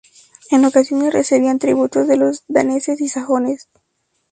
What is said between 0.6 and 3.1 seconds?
ocasiones recibían tributos de los daneses y